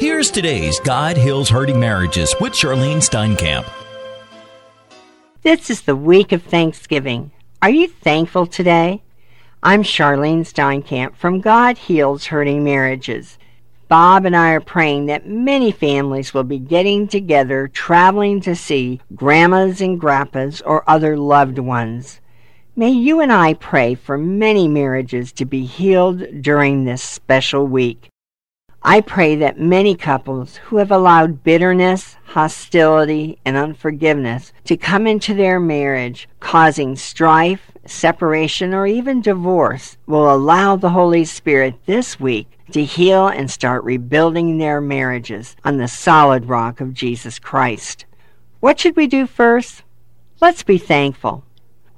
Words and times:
Here's 0.00 0.30
today's 0.30 0.80
God 0.80 1.18
Heals 1.18 1.50
Hurting 1.50 1.78
Marriages 1.78 2.34
with 2.40 2.54
Charlene 2.54 3.02
Steinkamp. 3.02 3.70
This 5.42 5.68
is 5.68 5.82
the 5.82 5.94
week 5.94 6.32
of 6.32 6.42
Thanksgiving. 6.42 7.32
Are 7.60 7.68
you 7.68 7.86
thankful 7.86 8.46
today? 8.46 9.02
I'm 9.62 9.82
Charlene 9.82 10.46
Steinkamp 10.46 11.16
from 11.16 11.42
God 11.42 11.76
Heals 11.76 12.24
Hurting 12.24 12.64
Marriages. 12.64 13.36
Bob 13.88 14.24
and 14.24 14.34
I 14.34 14.52
are 14.52 14.60
praying 14.60 15.04
that 15.06 15.28
many 15.28 15.70
families 15.70 16.32
will 16.32 16.44
be 16.44 16.58
getting 16.58 17.06
together, 17.06 17.68
traveling 17.68 18.40
to 18.40 18.56
see 18.56 19.02
grandmas 19.14 19.82
and 19.82 20.00
grandpas 20.00 20.62
or 20.62 20.82
other 20.88 21.18
loved 21.18 21.58
ones. 21.58 22.22
May 22.74 22.92
you 22.92 23.20
and 23.20 23.30
I 23.30 23.52
pray 23.52 23.96
for 23.96 24.16
many 24.16 24.66
marriages 24.66 25.30
to 25.32 25.44
be 25.44 25.66
healed 25.66 26.40
during 26.40 26.84
this 26.84 27.02
special 27.02 27.66
week. 27.66 28.09
I 28.82 29.02
pray 29.02 29.36
that 29.36 29.60
many 29.60 29.94
couples 29.94 30.56
who 30.56 30.78
have 30.78 30.90
allowed 30.90 31.44
bitterness, 31.44 32.16
hostility, 32.24 33.38
and 33.44 33.54
unforgiveness 33.54 34.54
to 34.64 34.78
come 34.78 35.06
into 35.06 35.34
their 35.34 35.60
marriage, 35.60 36.26
causing 36.40 36.96
strife, 36.96 37.70
separation, 37.84 38.72
or 38.72 38.86
even 38.86 39.20
divorce, 39.20 39.98
will 40.06 40.32
allow 40.32 40.76
the 40.76 40.90
Holy 40.90 41.26
Spirit 41.26 41.74
this 41.84 42.18
week 42.18 42.58
to 42.72 42.82
heal 42.82 43.28
and 43.28 43.50
start 43.50 43.84
rebuilding 43.84 44.56
their 44.56 44.80
marriages 44.80 45.56
on 45.62 45.76
the 45.76 45.88
solid 45.88 46.46
rock 46.46 46.80
of 46.80 46.94
Jesus 46.94 47.38
Christ. 47.38 48.06
What 48.60 48.80
should 48.80 48.96
we 48.96 49.06
do 49.06 49.26
first? 49.26 49.82
Let's 50.40 50.62
be 50.62 50.78
thankful. 50.78 51.44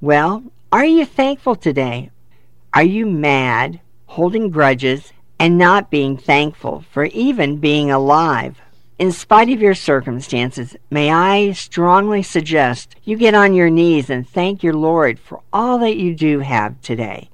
Well, 0.00 0.42
are 0.72 0.84
you 0.84 1.04
thankful 1.04 1.54
today? 1.54 2.10
Are 2.74 2.82
you 2.82 3.06
mad, 3.06 3.80
holding 4.06 4.50
grudges, 4.50 5.12
and 5.42 5.58
not 5.58 5.90
being 5.90 6.16
thankful 6.16 6.84
for 6.92 7.06
even 7.06 7.56
being 7.56 7.90
alive. 7.90 8.60
In 8.96 9.10
spite 9.10 9.48
of 9.48 9.60
your 9.60 9.74
circumstances, 9.74 10.76
may 10.88 11.10
I 11.10 11.50
strongly 11.50 12.22
suggest 12.22 12.94
you 13.02 13.16
get 13.16 13.34
on 13.34 13.52
your 13.52 13.68
knees 13.68 14.08
and 14.08 14.24
thank 14.24 14.62
your 14.62 14.74
Lord 14.74 15.18
for 15.18 15.40
all 15.52 15.78
that 15.78 15.96
you 15.96 16.14
do 16.14 16.38
have 16.38 16.80
today. 16.80 17.28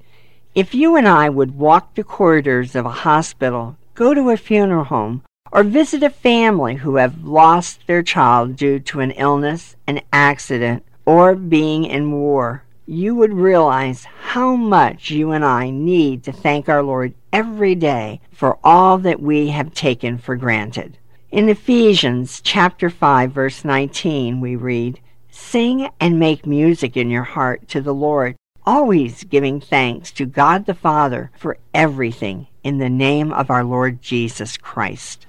If 0.55 0.73
you 0.73 0.95
and 0.95 1.07
I 1.07 1.29
would 1.29 1.59
walk 1.59 1.93
the 1.93 2.03
corridors 2.03 2.73
of 2.73 2.87
a 2.87 3.01
hospital, 3.05 3.77
go 3.93 4.15
to 4.15 4.31
a 4.31 4.37
funeral 4.37 4.85
home, 4.85 5.21
or 5.51 5.61
visit 5.61 6.01
a 6.01 6.09
family 6.09 6.77
who 6.77 6.95
have 6.95 7.23
lost 7.23 7.85
their 7.85 8.01
child 8.01 8.55
due 8.55 8.79
to 8.79 9.01
an 9.01 9.11
illness, 9.11 9.75
an 9.85 10.01
accident, 10.11 10.83
or 11.05 11.35
being 11.35 11.85
in 11.85 12.11
war, 12.11 12.63
you 12.89 13.13
would 13.13 13.31
realize 13.31 14.03
how 14.05 14.55
much 14.55 15.11
you 15.11 15.29
and 15.29 15.45
I 15.45 15.69
need 15.69 16.23
to 16.23 16.31
thank 16.31 16.67
our 16.67 16.81
Lord 16.81 17.13
every 17.31 17.75
day 17.75 18.19
for 18.31 18.57
all 18.63 18.97
that 18.97 19.21
we 19.21 19.49
have 19.49 19.75
taken 19.75 20.17
for 20.17 20.35
granted. 20.35 20.97
In 21.29 21.49
Ephesians 21.49 22.41
chapter 22.43 22.89
5 22.89 23.31
verse 23.31 23.63
19 23.63 24.41
we 24.41 24.55
read, 24.55 24.99
"Sing 25.29 25.89
and 25.99 26.17
make 26.17 26.47
music 26.47 26.97
in 26.97 27.11
your 27.11 27.25
heart 27.25 27.67
to 27.67 27.79
the 27.79 27.93
Lord, 27.93 28.35
always 28.65 29.23
giving 29.23 29.61
thanks 29.61 30.09
to 30.13 30.25
God 30.25 30.65
the 30.65 30.73
Father 30.73 31.29
for 31.37 31.59
everything 31.75 32.47
in 32.63 32.79
the 32.79 32.89
name 32.89 33.31
of 33.31 33.51
our 33.51 33.63
Lord 33.63 34.01
Jesus 34.01 34.57
Christ." 34.57 35.27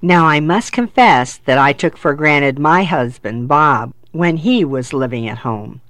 Now 0.00 0.24
I 0.24 0.40
must 0.40 0.72
confess 0.72 1.36
that 1.36 1.58
I 1.58 1.74
took 1.74 1.98
for 1.98 2.14
granted 2.14 2.58
my 2.58 2.84
husband 2.84 3.46
Bob 3.46 3.92
when 4.12 4.38
he 4.38 4.64
was 4.64 4.94
living 4.94 5.28
at 5.28 5.38
home. 5.38 5.82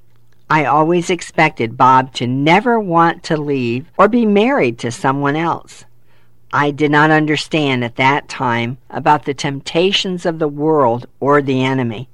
I 0.51 0.67
always 0.67 1.09
expected 1.09 1.77
Bob 1.77 2.13
to 2.15 2.27
never 2.27 2.79
want 2.79 3.23
to 3.25 3.37
leave 3.37 3.91
or 3.97 4.09
be 4.09 4.27
married 4.27 4.79
to 4.81 4.91
someone 4.91 5.37
else. 5.37 5.85
I 6.53 6.71
did 6.71 6.91
not 6.91 7.11
understand 7.11 7.83
at 7.83 7.97
that 7.97 8.29
time 8.29 8.79
about 8.91 9.25
the 9.25 9.35
temptations 9.35 10.27
of 10.27 10.39
the 10.39 10.49
world 10.49 11.07
or 11.19 11.41
the 11.41 11.65
enemy. 11.65 12.09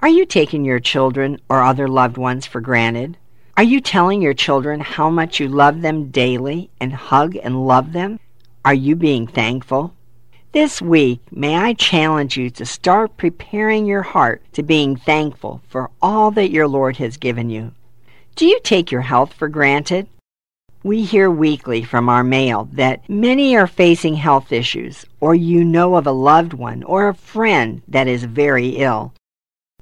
Are 0.00 0.08
you 0.08 0.24
taking 0.26 0.64
your 0.64 0.78
children 0.78 1.40
or 1.48 1.62
other 1.62 1.88
loved 1.88 2.16
ones 2.16 2.46
for 2.46 2.60
granted? 2.60 3.16
Are 3.56 3.64
you 3.64 3.80
telling 3.80 4.22
your 4.22 4.34
children 4.34 4.80
how 4.80 5.10
much 5.10 5.40
you 5.40 5.48
love 5.48 5.80
them 5.80 6.10
daily 6.10 6.70
and 6.80 6.92
hug 6.92 7.36
and 7.36 7.66
love 7.66 7.92
them? 7.92 8.20
Are 8.64 8.74
you 8.74 8.94
being 8.94 9.26
thankful? 9.26 9.94
This 10.52 10.82
week, 10.82 11.20
may 11.30 11.56
I 11.56 11.74
challenge 11.74 12.36
you 12.36 12.50
to 12.50 12.66
start 12.66 13.16
preparing 13.16 13.86
your 13.86 14.02
heart 14.02 14.42
to 14.54 14.64
being 14.64 14.96
thankful 14.96 15.62
for 15.68 15.90
all 16.02 16.32
that 16.32 16.50
your 16.50 16.66
Lord 16.66 16.96
has 16.96 17.16
given 17.16 17.50
you. 17.50 17.70
Do 18.34 18.46
you 18.46 18.58
take 18.64 18.90
your 18.90 19.02
health 19.02 19.32
for 19.32 19.46
granted? 19.48 20.08
We 20.82 21.04
hear 21.04 21.30
weekly 21.30 21.84
from 21.84 22.08
our 22.08 22.24
mail 22.24 22.68
that 22.72 23.08
many 23.08 23.56
are 23.56 23.68
facing 23.68 24.14
health 24.14 24.50
issues, 24.50 25.06
or 25.20 25.36
you 25.36 25.62
know 25.64 25.94
of 25.94 26.08
a 26.08 26.10
loved 26.10 26.52
one 26.52 26.82
or 26.82 27.06
a 27.06 27.14
friend 27.14 27.82
that 27.86 28.08
is 28.08 28.24
very 28.24 28.70
ill. 28.70 29.14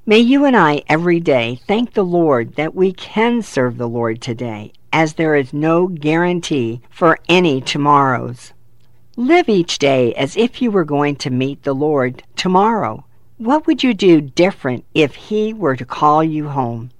May 0.04 0.18
you 0.18 0.44
and 0.44 0.54
I 0.54 0.82
every 0.86 1.18
day 1.18 1.62
thank 1.66 1.94
the 1.94 2.04
Lord 2.04 2.56
that 2.56 2.74
we 2.74 2.92
can 2.92 3.40
serve 3.40 3.78
the 3.78 3.88
Lord 3.88 4.20
today, 4.20 4.72
as 4.92 5.14
there 5.14 5.34
is 5.34 5.54
no 5.54 5.86
guarantee 5.86 6.82
for 6.90 7.18
any 7.26 7.62
tomorrows. 7.62 8.52
Live 9.20 9.48
each 9.48 9.80
day 9.80 10.14
as 10.14 10.36
if 10.36 10.62
you 10.62 10.70
were 10.70 10.84
going 10.84 11.16
to 11.16 11.28
meet 11.28 11.64
the 11.64 11.74
Lord 11.74 12.22
tomorrow. 12.36 13.04
What 13.36 13.66
would 13.66 13.82
you 13.82 13.92
do 13.92 14.20
different 14.20 14.84
if 14.94 15.16
He 15.16 15.52
were 15.52 15.74
to 15.74 15.84
call 15.84 16.22
you 16.22 16.50
home? 16.50 16.92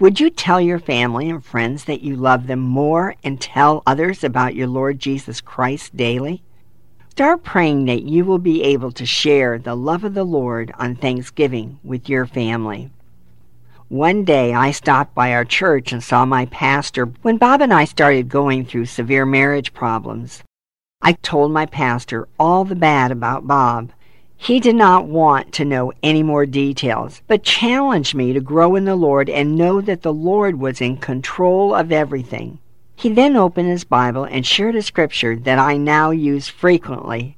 Would 0.00 0.20
you 0.20 0.30
tell 0.30 0.58
your 0.58 0.78
family 0.78 1.28
and 1.28 1.44
friends 1.44 1.84
that 1.84 2.00
you 2.00 2.16
love 2.16 2.46
them 2.46 2.60
more 2.60 3.16
and 3.22 3.38
tell 3.38 3.82
others 3.86 4.24
about 4.24 4.54
your 4.54 4.68
Lord 4.68 4.98
Jesus 4.98 5.42
Christ 5.42 5.94
daily? 5.94 6.42
Start 7.10 7.44
praying 7.44 7.84
that 7.84 8.04
you 8.04 8.24
will 8.24 8.38
be 8.38 8.62
able 8.62 8.92
to 8.92 9.04
share 9.04 9.58
the 9.58 9.74
love 9.74 10.02
of 10.02 10.14
the 10.14 10.24
Lord 10.24 10.72
on 10.78 10.96
Thanksgiving 10.96 11.78
with 11.84 12.08
your 12.08 12.24
family. 12.24 12.88
One 13.88 14.24
day 14.24 14.54
I 14.54 14.70
stopped 14.70 15.14
by 15.14 15.34
our 15.34 15.44
church 15.44 15.92
and 15.92 16.02
saw 16.02 16.24
my 16.24 16.46
pastor 16.46 17.04
when 17.20 17.36
Bob 17.36 17.60
and 17.60 17.74
I 17.74 17.84
started 17.84 18.30
going 18.30 18.64
through 18.64 18.86
severe 18.86 19.26
marriage 19.26 19.74
problems. 19.74 20.42
I 21.06 21.12
told 21.12 21.52
my 21.52 21.66
pastor 21.66 22.28
all 22.40 22.64
the 22.64 22.74
bad 22.74 23.12
about 23.12 23.46
Bob. 23.46 23.92
He 24.38 24.58
did 24.58 24.74
not 24.74 25.04
want 25.04 25.52
to 25.52 25.64
know 25.66 25.92
any 26.02 26.22
more 26.22 26.46
details, 26.46 27.20
but 27.26 27.42
challenged 27.42 28.14
me 28.14 28.32
to 28.32 28.40
grow 28.40 28.74
in 28.74 28.86
the 28.86 28.96
Lord 28.96 29.28
and 29.28 29.54
know 29.54 29.82
that 29.82 30.00
the 30.00 30.14
Lord 30.14 30.58
was 30.58 30.80
in 30.80 30.96
control 30.96 31.74
of 31.74 31.92
everything. 31.92 32.58
He 32.96 33.10
then 33.10 33.36
opened 33.36 33.68
his 33.68 33.84
Bible 33.84 34.24
and 34.24 34.46
shared 34.46 34.76
a 34.76 34.82
scripture 34.82 35.36
that 35.36 35.58
I 35.58 35.76
now 35.76 36.10
use 36.10 36.48
frequently. 36.48 37.36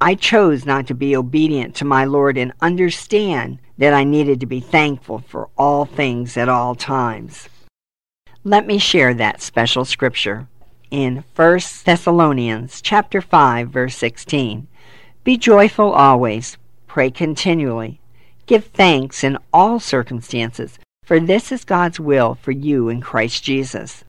I 0.00 0.14
chose 0.14 0.64
not 0.64 0.86
to 0.86 0.94
be 0.94 1.16
obedient 1.16 1.74
to 1.76 1.84
my 1.84 2.04
Lord 2.04 2.38
and 2.38 2.52
understand 2.60 3.58
that 3.78 3.94
I 3.94 4.04
needed 4.04 4.38
to 4.38 4.46
be 4.46 4.60
thankful 4.60 5.24
for 5.26 5.48
all 5.58 5.86
things 5.86 6.36
at 6.36 6.48
all 6.48 6.76
times. 6.76 7.48
Let 8.44 8.64
me 8.64 8.78
share 8.78 9.12
that 9.14 9.42
special 9.42 9.84
scripture 9.84 10.46
in 10.90 11.24
1 11.34 11.60
Thessalonians 11.84 12.80
chapter 12.80 13.20
5 13.20 13.68
verse 13.68 13.96
16. 13.96 14.66
Be 15.24 15.36
joyful 15.36 15.92
always, 15.92 16.56
pray 16.86 17.10
continually, 17.10 18.00
give 18.46 18.66
thanks 18.66 19.24
in 19.24 19.38
all 19.52 19.80
circumstances, 19.80 20.78
for 21.04 21.18
this 21.18 21.50
is 21.50 21.64
God's 21.64 21.98
will 21.98 22.34
for 22.36 22.52
you 22.52 22.88
in 22.88 23.00
Christ 23.00 23.42
Jesus. 23.42 24.04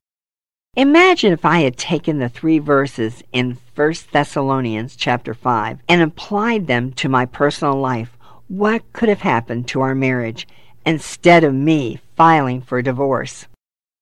Imagine 0.75 1.33
if 1.33 1.43
I 1.43 1.61
had 1.61 1.75
taken 1.75 2.19
the 2.19 2.29
three 2.29 2.59
verses 2.59 3.23
in 3.33 3.57
1 3.73 3.93
Thessalonians 4.11 4.95
chapter 4.95 5.33
5 5.33 5.79
and 5.89 6.01
applied 6.03 6.67
them 6.67 6.91
to 6.93 7.09
my 7.09 7.25
personal 7.25 7.75
life. 7.79 8.15
What 8.47 8.83
could 8.93 9.09
have 9.09 9.21
happened 9.21 9.67
to 9.69 9.81
our 9.81 9.95
marriage 9.95 10.47
instead 10.85 11.43
of 11.43 11.55
me 11.55 11.99
filing 12.15 12.61
for 12.61 12.83
divorce? 12.83 13.47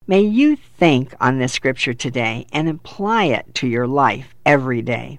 May 0.08 0.22
you 0.22 0.56
think 0.56 1.16
on 1.20 1.40
this 1.40 1.54
scripture 1.54 1.96
today 1.96 2.46
and 2.54 2.70
apply 2.70 3.24
it 3.26 3.56
to 3.56 3.68
your 3.68 3.88
life 3.88 4.36
every 4.46 4.84
day. 4.84 5.18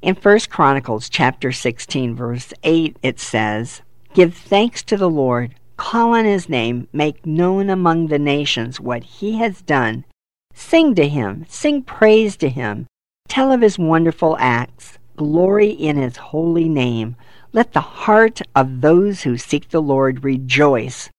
In 0.00 0.14
1 0.14 0.38
Chronicles 0.48 1.10
chapter 1.10 1.52
16 1.52 2.14
verse 2.14 2.54
8 2.62 2.96
it 3.02 3.20
says, 3.20 3.82
"Give 4.14 4.34
thanks 4.34 4.82
to 4.84 4.96
the 4.96 5.10
Lord, 5.10 5.54
call 5.76 6.14
on 6.14 6.24
his 6.24 6.48
name, 6.48 6.88
make 6.90 7.26
known 7.26 7.68
among 7.68 8.06
the 8.06 8.18
nations 8.18 8.80
what 8.80 9.04
he 9.04 9.36
has 9.36 9.60
done. 9.60 10.06
Sing 10.54 10.94
to 10.94 11.06
him, 11.06 11.44
sing 11.46 11.82
praise 11.82 12.38
to 12.38 12.48
him, 12.48 12.86
tell 13.28 13.52
of 13.52 13.60
his 13.60 13.78
wonderful 13.78 14.38
acts, 14.40 14.96
glory 15.16 15.68
in 15.68 15.96
his 15.98 16.16
holy 16.16 16.68
name. 16.70 17.16
Let 17.52 17.74
the 17.74 17.80
heart 17.80 18.40
of 18.54 18.80
those 18.80 19.24
who 19.24 19.36
seek 19.36 19.68
the 19.68 19.82
Lord 19.82 20.24
rejoice. 20.24 21.10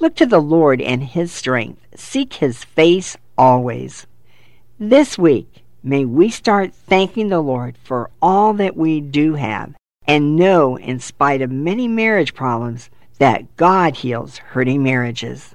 Look 0.00 0.16
to 0.16 0.24
the 0.24 0.40
Lord 0.40 0.80
and 0.80 1.04
his 1.04 1.30
strength. 1.30 1.82
Seek 1.94 2.32
his 2.32 2.64
face 2.64 3.18
always. 3.36 4.06
This 4.78 5.18
week, 5.18 5.62
may 5.82 6.06
we 6.06 6.30
start 6.30 6.72
thanking 6.72 7.28
the 7.28 7.42
Lord 7.42 7.76
for 7.84 8.08
all 8.22 8.54
that 8.54 8.78
we 8.78 9.02
do 9.02 9.34
have 9.34 9.74
and 10.06 10.36
know, 10.36 10.78
in 10.78 11.00
spite 11.00 11.42
of 11.42 11.50
many 11.50 11.86
marriage 11.86 12.32
problems, 12.32 12.88
that 13.18 13.54
God 13.56 13.96
heals 13.96 14.38
hurting 14.38 14.82
marriages. 14.82 15.54